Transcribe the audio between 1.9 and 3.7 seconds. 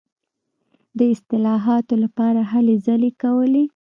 لپاره هلې ځلې کولې.